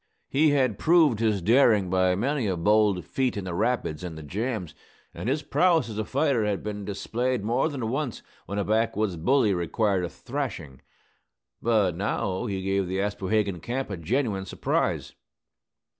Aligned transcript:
He 0.29 0.49
had 0.49 0.79
proved 0.79 1.19
his 1.19 1.43
daring 1.43 1.91
by 1.91 2.15
many 2.15 2.47
a 2.47 2.57
bold 2.57 3.05
feat 3.05 3.37
in 3.37 3.43
the 3.43 3.53
rapids 3.53 4.03
and 4.03 4.17
the 4.17 4.23
jams; 4.23 4.73
and 5.13 5.29
his 5.29 5.43
prowess 5.43 5.89
as 5.89 5.99
a 5.99 6.03
fighter 6.05 6.43
had 6.43 6.63
been 6.63 6.83
displayed 6.85 7.43
more 7.43 7.69
than 7.69 7.87
once 7.87 8.23
when 8.47 8.57
a 8.57 8.63
backwoods 8.63 9.15
bully 9.15 9.53
required 9.53 10.03
a 10.03 10.09
thrashing. 10.09 10.81
But 11.61 11.95
now 11.95 12.47
he 12.47 12.63
gave 12.63 12.87
the 12.87 12.97
Aspohegan 12.99 13.59
camp 13.59 13.91
a 13.91 13.95
genuine 13.97 14.47
surprise. 14.47 15.13